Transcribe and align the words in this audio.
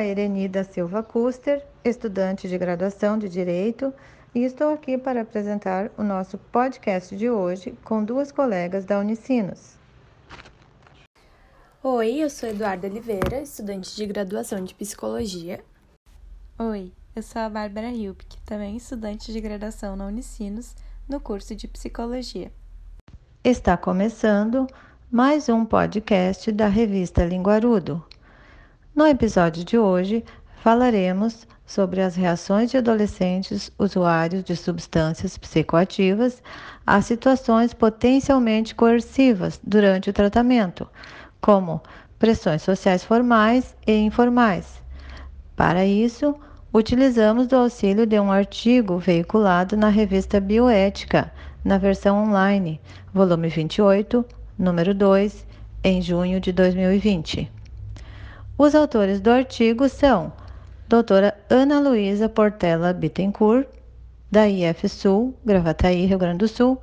a 0.00 0.06
Ireni 0.06 0.48
da 0.48 0.64
Silva 0.64 1.02
Custer, 1.02 1.62
estudante 1.84 2.48
de 2.48 2.56
graduação 2.56 3.18
de 3.18 3.28
Direito, 3.28 3.92
e 4.34 4.44
estou 4.44 4.72
aqui 4.72 4.96
para 4.96 5.20
apresentar 5.20 5.90
o 5.98 6.02
nosso 6.02 6.38
podcast 6.38 7.14
de 7.14 7.28
hoje 7.28 7.74
com 7.84 8.02
duas 8.02 8.32
colegas 8.32 8.86
da 8.86 8.98
Unicinos. 8.98 9.78
Oi, 11.82 12.22
eu 12.22 12.30
sou 12.30 12.48
Eduardo 12.48 12.86
Oliveira, 12.86 13.42
estudante 13.42 13.94
de 13.94 14.06
graduação 14.06 14.64
de 14.64 14.74
Psicologia. 14.74 15.60
Oi, 16.58 16.92
eu 17.14 17.22
sou 17.22 17.42
a 17.42 17.50
Bárbara 17.50 17.90
Hilpke, 17.90 18.38
também 18.46 18.76
estudante 18.78 19.30
de 19.30 19.40
graduação 19.40 19.96
na 19.96 20.06
Unicinos, 20.06 20.74
no 21.06 21.20
curso 21.20 21.54
de 21.54 21.68
Psicologia. 21.68 22.50
Está 23.44 23.76
começando 23.76 24.66
mais 25.10 25.50
um 25.50 25.62
podcast 25.62 26.50
da 26.52 26.68
revista 26.68 27.22
Linguarudo. 27.22 28.02
No 29.00 29.06
episódio 29.06 29.64
de 29.64 29.78
hoje, 29.78 30.22
falaremos 30.62 31.48
sobre 31.64 32.02
as 32.02 32.14
reações 32.14 32.70
de 32.70 32.76
adolescentes 32.76 33.72
usuários 33.78 34.44
de 34.44 34.54
substâncias 34.54 35.38
psicoativas 35.38 36.42
a 36.86 37.00
situações 37.00 37.72
potencialmente 37.72 38.74
coercivas 38.74 39.58
durante 39.64 40.10
o 40.10 40.12
tratamento, 40.12 40.86
como 41.40 41.80
pressões 42.18 42.60
sociais 42.60 43.02
formais 43.02 43.74
e 43.86 43.96
informais. 43.96 44.82
Para 45.56 45.86
isso, 45.86 46.34
utilizamos 46.70 47.46
do 47.46 47.56
auxílio 47.56 48.04
de 48.04 48.20
um 48.20 48.30
artigo 48.30 48.98
veiculado 48.98 49.78
na 49.78 49.88
revista 49.88 50.38
Bioética, 50.38 51.32
na 51.64 51.78
versão 51.78 52.22
online, 52.22 52.78
volume 53.14 53.48
28, 53.48 54.22
número 54.58 54.92
2, 54.92 55.46
em 55.84 56.02
junho 56.02 56.38
de 56.38 56.52
2020. 56.52 57.59
Os 58.62 58.74
autores 58.74 59.22
do 59.22 59.30
artigo 59.30 59.88
são 59.88 60.30
doutora 60.86 61.34
Ana 61.48 61.80
Luísa 61.80 62.28
Portela 62.28 62.92
Bittencourt, 62.92 63.66
da 64.30 64.46
IF 64.46 64.86
Sul, 64.86 65.34
Gravataí, 65.46 66.04
Rio 66.04 66.18
Grande 66.18 66.40
do 66.40 66.48
Sul, 66.48 66.78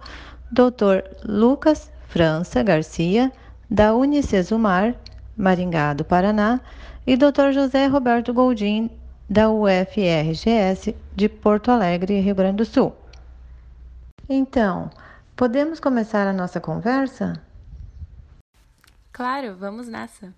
doutor 0.52 1.04
Lucas 1.24 1.92
França 2.08 2.64
Garcia, 2.64 3.32
da 3.70 3.94
Unicesumar, 3.94 4.96
Maringá 5.38 5.94
do 5.94 6.04
Paraná, 6.04 6.60
e 7.06 7.16
doutor 7.16 7.54
José 7.54 7.86
Roberto 7.86 8.34
Goldim, 8.34 8.90
da 9.30 9.52
UFRGS 9.52 10.96
de 11.16 11.30
Porto 11.30 11.70
Alegre, 11.70 12.20
Rio 12.20 12.34
Grande 12.34 12.58
do 12.58 12.66
Sul. 12.66 12.92
Então, 14.28 14.90
podemos 15.36 15.80
começar 15.80 16.26
a 16.26 16.34
nossa 16.34 16.60
conversa? 16.60 17.40
Claro, 19.12 19.56
vamos 19.56 19.88
nessa! 19.88 20.34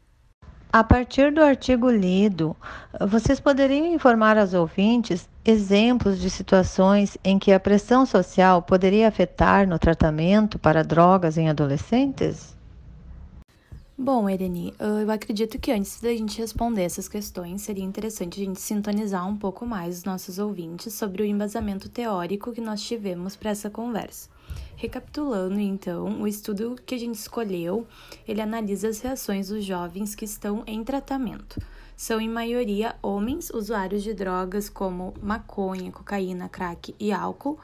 A 0.71 0.83
partir 0.83 1.33
do 1.33 1.41
artigo 1.41 1.89
lido, 1.89 2.55
vocês 3.07 3.39
poderiam 3.39 3.87
informar 3.87 4.37
aos 4.37 4.53
ouvintes 4.53 5.27
exemplos 5.43 6.19
de 6.19 6.29
situações 6.29 7.17
em 7.23 7.39
que 7.39 7.51
a 7.51 7.59
pressão 7.59 8.05
social 8.05 8.61
poderia 8.61 9.07
afetar 9.07 9.67
no 9.67 9.79
tratamento 9.79 10.59
para 10.59 10.83
drogas 10.83 11.39
em 11.39 11.49
adolescentes? 11.49 12.55
Bom, 13.97 14.29
Ereni, 14.29 14.71
eu 14.79 15.09
acredito 15.09 15.57
que 15.57 15.71
antes 15.71 15.99
da 15.99 16.09
gente 16.09 16.39
responder 16.39 16.83
essas 16.83 17.09
questões, 17.09 17.63
seria 17.63 17.83
interessante 17.83 18.39
a 18.39 18.45
gente 18.45 18.61
sintonizar 18.61 19.27
um 19.27 19.35
pouco 19.35 19.65
mais 19.65 19.97
os 19.97 20.03
nossos 20.03 20.37
ouvintes 20.37 20.93
sobre 20.93 21.23
o 21.23 21.25
embasamento 21.25 21.89
teórico 21.89 22.53
que 22.53 22.61
nós 22.61 22.79
tivemos 22.83 23.35
para 23.35 23.49
essa 23.49 23.71
conversa. 23.71 24.29
Recapitulando, 24.75 25.59
então, 25.59 26.21
o 26.21 26.27
estudo 26.27 26.75
que 26.85 26.95
a 26.95 26.97
gente 26.97 27.15
escolheu, 27.15 27.85
ele 28.27 28.41
analisa 28.41 28.87
as 28.87 29.01
reações 29.01 29.49
dos 29.49 29.65
jovens 29.65 30.15
que 30.15 30.23
estão 30.23 30.63
em 30.65 30.83
tratamento. 30.83 31.61
São, 31.97 32.21
em 32.21 32.29
maioria, 32.29 32.95
homens 33.01 33.49
usuários 33.49 34.03
de 34.03 34.13
drogas 34.13 34.69
como 34.69 35.13
maconha, 35.21 35.91
cocaína, 35.91 36.47
crack 36.47 36.95
e 36.97 37.11
álcool, 37.11 37.59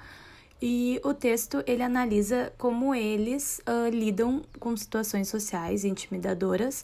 e 0.62 1.00
o 1.06 1.14
texto 1.14 1.64
ele 1.66 1.84
analisa 1.84 2.52
como 2.58 2.94
eles 2.94 3.62
uh, 3.68 3.90
lidam 3.90 4.42
com 4.60 4.76
situações 4.76 5.30
sociais 5.30 5.86
intimidadoras, 5.86 6.84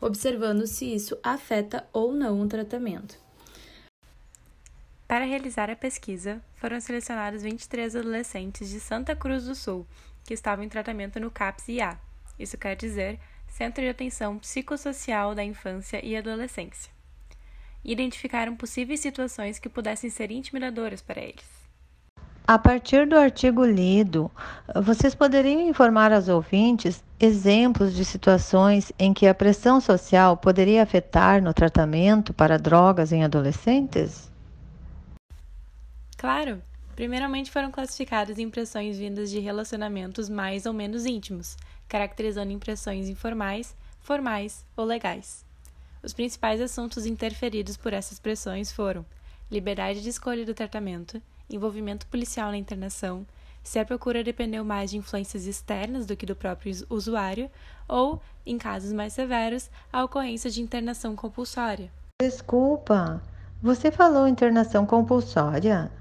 observando 0.00 0.66
se 0.66 0.92
isso 0.92 1.16
afeta 1.22 1.86
ou 1.92 2.12
não 2.12 2.40
o 2.40 2.48
tratamento. 2.48 3.27
Para 5.08 5.24
realizar 5.24 5.70
a 5.70 5.74
pesquisa, 5.74 6.42
foram 6.56 6.78
selecionados 6.78 7.42
23 7.42 7.96
adolescentes 7.96 8.68
de 8.68 8.78
Santa 8.78 9.16
Cruz 9.16 9.46
do 9.46 9.54
Sul 9.54 9.86
que 10.22 10.34
estavam 10.34 10.62
em 10.62 10.68
tratamento 10.68 11.18
no 11.18 11.30
CAPS-IA, 11.30 11.98
isso 12.38 12.58
quer 12.58 12.76
dizer 12.76 13.18
Centro 13.48 13.82
de 13.82 13.88
Atenção 13.88 14.38
Psicossocial 14.38 15.34
da 15.34 15.42
Infância 15.42 16.04
e 16.04 16.14
Adolescência. 16.14 16.92
Identificaram 17.82 18.54
possíveis 18.54 19.00
situações 19.00 19.58
que 19.58 19.70
pudessem 19.70 20.10
ser 20.10 20.30
intimidadoras 20.30 21.00
para 21.00 21.22
eles. 21.22 21.66
A 22.46 22.58
partir 22.58 23.06
do 23.06 23.16
artigo 23.16 23.64
lido, 23.64 24.30
vocês 24.82 25.14
poderiam 25.14 25.62
informar 25.62 26.12
aos 26.12 26.28
ouvintes 26.28 27.02
exemplos 27.18 27.94
de 27.94 28.04
situações 28.04 28.92
em 28.98 29.14
que 29.14 29.26
a 29.26 29.34
pressão 29.34 29.80
social 29.80 30.36
poderia 30.36 30.82
afetar 30.82 31.42
no 31.42 31.54
tratamento 31.54 32.34
para 32.34 32.58
drogas 32.58 33.10
em 33.10 33.24
adolescentes? 33.24 34.28
Claro! 36.18 36.60
Primeiramente 36.96 37.48
foram 37.48 37.70
classificadas 37.70 38.40
impressões 38.40 38.98
vindas 38.98 39.30
de 39.30 39.38
relacionamentos 39.38 40.28
mais 40.28 40.66
ou 40.66 40.72
menos 40.72 41.06
íntimos, 41.06 41.56
caracterizando 41.88 42.50
impressões 42.50 43.08
informais, 43.08 43.76
formais 44.00 44.66
ou 44.76 44.84
legais. 44.84 45.44
Os 46.02 46.12
principais 46.12 46.60
assuntos 46.60 47.06
interferidos 47.06 47.76
por 47.76 47.92
essas 47.92 48.18
pressões 48.18 48.72
foram 48.72 49.06
liberdade 49.48 50.02
de 50.02 50.08
escolha 50.08 50.44
do 50.44 50.54
tratamento, 50.54 51.22
envolvimento 51.48 52.04
policial 52.08 52.50
na 52.50 52.58
internação, 52.58 53.24
se 53.62 53.78
a 53.78 53.84
procura 53.84 54.24
dependeu 54.24 54.64
mais 54.64 54.90
de 54.90 54.96
influências 54.96 55.46
externas 55.46 56.04
do 56.04 56.16
que 56.16 56.26
do 56.26 56.34
próprio 56.34 56.72
usuário, 56.90 57.48
ou, 57.86 58.20
em 58.44 58.58
casos 58.58 58.92
mais 58.92 59.12
severos, 59.12 59.70
a 59.92 60.02
ocorrência 60.02 60.50
de 60.50 60.60
internação 60.60 61.14
compulsória. 61.14 61.92
Desculpa, 62.20 63.22
você 63.62 63.92
falou 63.92 64.26
internação 64.26 64.84
compulsória? 64.84 65.92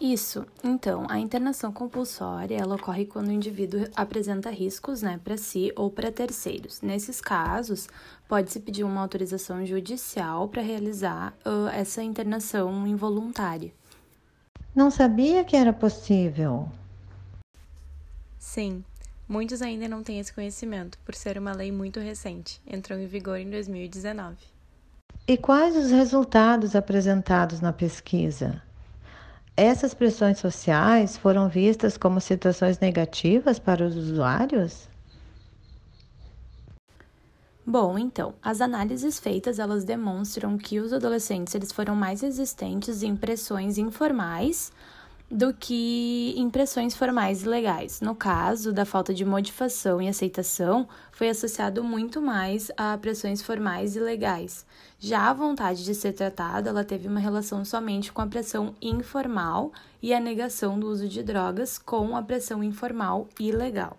Isso. 0.00 0.44
Então, 0.62 1.06
a 1.08 1.18
internação 1.18 1.72
compulsória 1.72 2.56
ela 2.56 2.74
ocorre 2.74 3.06
quando 3.06 3.28
o 3.28 3.32
indivíduo 3.32 3.86
apresenta 3.94 4.50
riscos, 4.50 5.02
né, 5.02 5.20
para 5.22 5.36
si 5.36 5.72
ou 5.76 5.90
para 5.90 6.10
terceiros. 6.10 6.80
Nesses 6.82 7.20
casos, 7.20 7.88
pode-se 8.28 8.60
pedir 8.60 8.84
uma 8.84 9.00
autorização 9.00 9.64
judicial 9.64 10.48
para 10.48 10.62
realizar 10.62 11.32
uh, 11.46 11.68
essa 11.68 12.02
internação 12.02 12.86
involuntária. 12.86 13.72
Não 14.74 14.90
sabia 14.90 15.44
que 15.44 15.56
era 15.56 15.72
possível. 15.72 16.68
Sim, 18.36 18.84
muitos 19.28 19.62
ainda 19.62 19.86
não 19.86 20.02
têm 20.02 20.18
esse 20.18 20.32
conhecimento, 20.32 20.98
por 21.04 21.14
ser 21.14 21.38
uma 21.38 21.52
lei 21.52 21.70
muito 21.70 22.00
recente. 22.00 22.60
Entrou 22.66 22.98
em 22.98 23.06
vigor 23.06 23.38
em 23.38 23.48
2019. 23.48 24.36
E 25.26 25.36
quais 25.36 25.76
os 25.76 25.90
resultados 25.90 26.74
apresentados 26.74 27.60
na 27.60 27.72
pesquisa? 27.72 28.60
Essas 29.56 29.94
pressões 29.94 30.38
sociais 30.38 31.16
foram 31.16 31.48
vistas 31.48 31.96
como 31.96 32.20
situações 32.20 32.80
negativas 32.80 33.58
para 33.58 33.86
os 33.86 33.96
usuários? 33.96 34.88
Bom, 37.64 37.98
então, 37.98 38.34
as 38.42 38.60
análises 38.60 39.18
feitas, 39.18 39.58
elas 39.58 39.84
demonstram 39.84 40.58
que 40.58 40.80
os 40.80 40.92
adolescentes 40.92 41.54
eles 41.54 41.72
foram 41.72 41.94
mais 41.96 42.20
resistentes 42.20 43.02
em 43.02 43.16
pressões 43.16 43.78
informais 43.78 44.70
do 45.30 45.52
que 45.54 46.34
impressões 46.36 46.94
formais 46.94 47.42
e 47.42 47.48
legais. 47.48 48.00
No 48.00 48.14
caso 48.14 48.72
da 48.72 48.84
falta 48.84 49.12
de 49.12 49.24
motivação 49.24 50.00
e 50.00 50.08
aceitação, 50.08 50.88
foi 51.10 51.28
associado 51.28 51.82
muito 51.82 52.20
mais 52.20 52.70
a 52.76 52.96
pressões 52.98 53.42
formais 53.42 53.96
e 53.96 54.00
legais. 54.00 54.66
Já 54.98 55.30
a 55.30 55.34
vontade 55.34 55.84
de 55.84 55.94
ser 55.94 56.12
tratada, 56.12 56.70
ela 56.70 56.84
teve 56.84 57.08
uma 57.08 57.20
relação 57.20 57.64
somente 57.64 58.12
com 58.12 58.20
a 58.20 58.26
pressão 58.26 58.74
informal 58.80 59.72
e 60.02 60.14
a 60.14 60.20
negação 60.20 60.78
do 60.78 60.88
uso 60.88 61.08
de 61.08 61.22
drogas 61.22 61.78
com 61.78 62.16
a 62.16 62.22
pressão 62.22 62.62
informal 62.62 63.28
e 63.40 63.50
legal. 63.50 63.96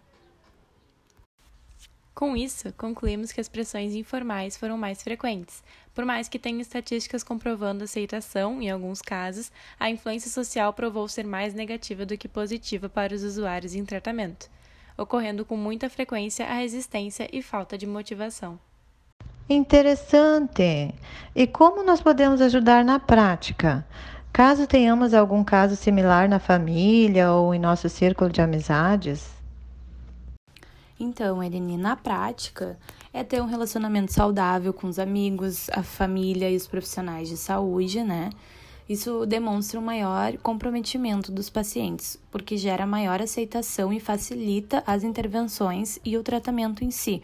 Com 2.13 2.37
isso, 2.37 2.71
concluímos 2.77 3.33
que 3.33 3.41
as 3.41 3.49
pressões 3.49 3.93
informais 3.93 4.55
foram 4.55 4.77
mais 4.77 5.03
frequentes, 5.03 5.61
por 5.95 6.03
mais 6.03 6.27
que 6.27 6.37
tenha 6.37 6.61
estatísticas 6.61 7.23
comprovando 7.23 7.85
aceitação, 7.85 8.61
em 8.61 8.69
alguns 8.69 9.01
casos, 9.01 9.49
a 9.79 9.89
influência 9.89 10.29
social 10.29 10.73
provou 10.73 11.07
ser 11.07 11.25
mais 11.25 11.53
negativa 11.53 12.05
do 12.05 12.17
que 12.17 12.27
positiva 12.27 12.89
para 12.89 13.15
os 13.15 13.23
usuários 13.23 13.73
em 13.73 13.85
tratamento, 13.85 14.49
ocorrendo 14.97 15.45
com 15.45 15.55
muita 15.55 15.89
frequência 15.89 16.45
a 16.45 16.55
resistência 16.55 17.29
e 17.31 17.41
falta 17.41 17.77
de 17.77 17.87
motivação. 17.87 18.59
Interessante! 19.49 20.93
E 21.33 21.47
como 21.47 21.81
nós 21.81 22.01
podemos 22.01 22.41
ajudar 22.41 22.83
na 22.83 22.99
prática? 22.99 23.87
Caso 24.33 24.67
tenhamos 24.67 25.13
algum 25.13 25.45
caso 25.45 25.77
similar 25.77 26.27
na 26.27 26.39
família 26.39 27.31
ou 27.31 27.55
em 27.55 27.59
nosso 27.59 27.87
círculo 27.87 28.29
de 28.29 28.41
amizades? 28.41 29.34
Então, 30.99 31.43
Eline, 31.43 31.77
na 31.77 31.95
prática, 31.95 32.77
é 33.11 33.23
ter 33.23 33.41
um 33.41 33.47
relacionamento 33.47 34.13
saudável 34.13 34.71
com 34.71 34.87
os 34.87 34.97
amigos, 34.97 35.69
a 35.71 35.83
família 35.83 36.49
e 36.49 36.55
os 36.55 36.67
profissionais 36.67 37.27
de 37.27 37.35
saúde, 37.35 38.01
né? 38.01 38.29
Isso 38.87 39.25
demonstra 39.25 39.79
um 39.79 39.83
maior 39.83 40.37
comprometimento 40.37 41.31
dos 41.31 41.49
pacientes, 41.49 42.19
porque 42.31 42.55
gera 42.55 42.85
maior 42.85 43.21
aceitação 43.21 43.91
e 43.91 43.99
facilita 43.99 44.83
as 44.85 45.03
intervenções 45.03 45.99
e 46.05 46.15
o 46.17 46.23
tratamento 46.23 46.83
em 46.83 46.91
si. 46.91 47.21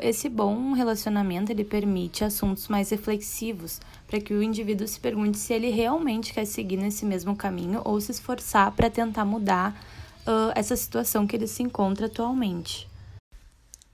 Esse 0.00 0.28
bom 0.28 0.72
relacionamento 0.72 1.50
ele 1.50 1.64
permite 1.64 2.24
assuntos 2.24 2.68
mais 2.68 2.90
reflexivos, 2.90 3.80
para 4.06 4.20
que 4.20 4.32
o 4.32 4.42
indivíduo 4.42 4.86
se 4.86 5.00
pergunte 5.00 5.36
se 5.36 5.52
ele 5.52 5.70
realmente 5.70 6.32
quer 6.32 6.44
seguir 6.44 6.76
nesse 6.76 7.04
mesmo 7.04 7.34
caminho 7.34 7.82
ou 7.84 8.00
se 8.00 8.12
esforçar 8.12 8.70
para 8.70 8.88
tentar 8.88 9.24
mudar 9.24 9.76
uh, 10.26 10.52
essa 10.54 10.76
situação 10.76 11.26
que 11.26 11.36
ele 11.36 11.46
se 11.46 11.62
encontra 11.62 12.06
atualmente. 12.06 12.88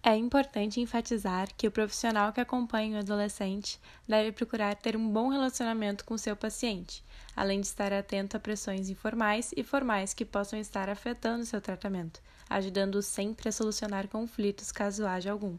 É 0.03 0.17
importante 0.17 0.81
enfatizar 0.81 1.49
que 1.57 1.67
o 1.67 1.71
profissional 1.71 2.33
que 2.33 2.41
acompanha 2.41 2.97
o 2.97 3.01
adolescente 3.01 3.81
deve 4.07 4.33
procurar 4.33 4.75
ter 4.77 4.97
um 4.97 5.11
bom 5.11 5.29
relacionamento 5.29 6.05
com 6.05 6.17
seu 6.17 6.37
paciente, 6.37 7.05
além 7.37 7.61
de 7.61 7.67
estar 7.67 7.93
atento 7.93 8.37
a 8.37 8.41
pressões 8.41 8.89
informais 8.89 9.53
e 9.57 9.63
formais 9.63 10.15
que 10.15 10.25
possam 10.25 10.59
estar 10.59 10.89
afetando 10.89 11.45
seu 11.45 11.61
tratamento, 11.61 12.23
ajudando-o 12.49 13.03
sempre 13.03 13.49
a 13.49 13.53
solucionar 13.53 14.09
conflitos 14.09 14.73
caso 14.73 15.05
haja 15.05 15.33
algum. 15.33 15.59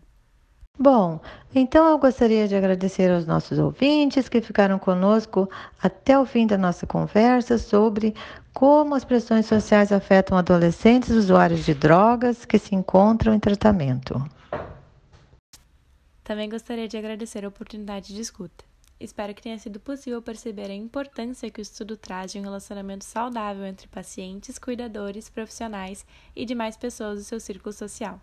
Bom, 0.82 1.20
então 1.54 1.90
eu 1.90 1.98
gostaria 1.98 2.48
de 2.48 2.56
agradecer 2.56 3.12
aos 3.12 3.26
nossos 3.26 3.60
ouvintes 3.60 4.30
que 4.30 4.40
ficaram 4.40 4.80
conosco 4.80 5.50
até 5.84 6.18
o 6.18 6.26
fim 6.26 6.48
da 6.48 6.58
nossa 6.58 6.88
conversa 6.88 7.58
sobre 7.58 8.16
como 8.54 8.96
as 8.96 9.04
pressões 9.04 9.46
sociais 9.46 9.92
afetam 9.92 10.38
adolescentes 10.38 11.10
usuários 11.10 11.66
de 11.66 11.74
drogas 11.74 12.46
que 12.46 12.58
se 12.58 12.74
encontram 12.76 13.34
em 13.34 13.40
tratamento. 13.42 14.24
Também 16.24 16.50
gostaria 16.50 16.88
de 16.88 16.96
agradecer 16.96 17.44
a 17.44 17.50
oportunidade 17.50 18.14
de 18.14 18.22
escuta. 18.22 18.64
Espero 18.98 19.34
que 19.34 19.42
tenha 19.42 19.60
sido 19.60 19.82
possível 19.82 20.22
perceber 20.22 20.72
a 20.72 20.74
importância 20.74 21.52
que 21.52 21.60
o 21.60 21.62
estudo 21.62 21.98
traz 21.98 22.32
de 22.32 22.40
um 22.40 22.44
relacionamento 22.44 23.04
saudável 23.04 23.66
entre 23.66 23.90
pacientes, 23.90 24.58
cuidadores, 24.58 25.30
profissionais 25.30 26.06
e 26.34 26.46
demais 26.46 26.78
pessoas 26.78 27.20
do 27.20 27.26
seu 27.26 27.40
círculo 27.42 27.74
social. 27.74 28.22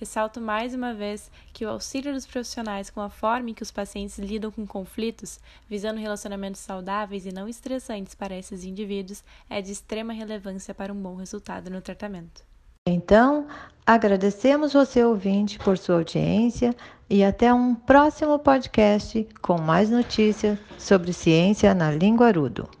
Ressalto 0.00 0.40
mais 0.40 0.74
uma 0.74 0.94
vez 0.94 1.30
que 1.52 1.66
o 1.66 1.68
auxílio 1.68 2.14
dos 2.14 2.24
profissionais 2.24 2.88
com 2.88 3.02
a 3.02 3.10
forma 3.10 3.50
em 3.50 3.54
que 3.54 3.62
os 3.62 3.70
pacientes 3.70 4.18
lidam 4.18 4.50
com 4.50 4.66
conflitos, 4.66 5.38
visando 5.68 6.00
relacionamentos 6.00 6.62
saudáveis 6.62 7.26
e 7.26 7.32
não 7.32 7.46
estressantes 7.46 8.14
para 8.14 8.34
esses 8.34 8.64
indivíduos, 8.64 9.22
é 9.50 9.60
de 9.60 9.70
extrema 9.70 10.14
relevância 10.14 10.74
para 10.74 10.90
um 10.90 10.96
bom 10.96 11.16
resultado 11.16 11.68
no 11.68 11.82
tratamento. 11.82 12.42
Então, 12.88 13.46
agradecemos 13.86 14.72
você 14.72 15.04
ouvinte 15.04 15.58
por 15.58 15.76
sua 15.76 15.96
audiência 15.96 16.74
e 17.10 17.22
até 17.22 17.52
um 17.52 17.74
próximo 17.74 18.38
podcast 18.38 19.28
com 19.42 19.60
mais 19.60 19.90
notícias 19.90 20.58
sobre 20.78 21.12
ciência 21.12 21.74
na 21.74 21.90
língua 21.92 22.28
Arudo. 22.28 22.79